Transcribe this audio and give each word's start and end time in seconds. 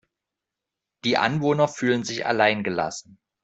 Die 1.05 1.17
Anwohner 1.19 1.67
fühlen 1.67 2.03
sich 2.03 2.25
allein 2.25 2.63
gelassen. 2.63 3.19